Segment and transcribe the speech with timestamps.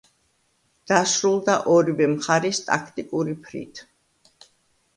[0.91, 3.87] დასრულდა ორივე მხარის ტაქტიკური ფრით.